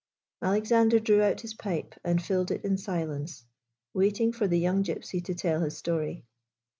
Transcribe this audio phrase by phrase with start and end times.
[0.41, 3.45] Alexander drew out his pipe and filled it in silence,
[3.93, 6.25] waiting for the young Gypsy to tell his story.